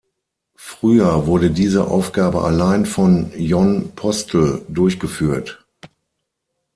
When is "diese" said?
1.51-1.85